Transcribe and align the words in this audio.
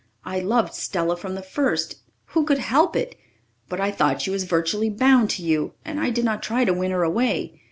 I 0.25 0.39
loved 0.39 0.73
Stella 0.73 1.15
from 1.15 1.35
the 1.35 1.43
first 1.43 1.97
who 2.29 2.43
could 2.43 2.57
help 2.57 2.95
it? 2.95 3.15
But 3.69 3.79
I 3.79 3.91
thought 3.91 4.19
she 4.19 4.31
was 4.31 4.45
virtually 4.45 4.89
bound 4.89 5.29
to 5.29 5.43
you, 5.43 5.75
and 5.85 5.99
I 5.99 6.09
did 6.09 6.25
not 6.25 6.41
try 6.41 6.65
to 6.65 6.73
win 6.73 6.89
her 6.89 7.03
away. 7.03 7.59